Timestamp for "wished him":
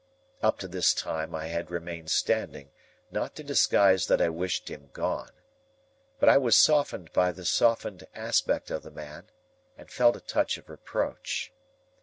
4.29-4.89